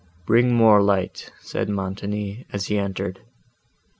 "Bring 0.25 0.55
more 0.55 0.81
light," 0.81 1.31
said 1.41 1.69
Montoni, 1.69 2.47
as 2.51 2.65
he 2.65 2.79
entered. 2.79 3.21